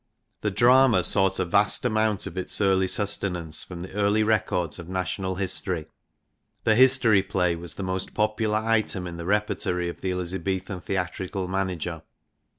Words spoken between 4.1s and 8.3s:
records of national history. The history play was the most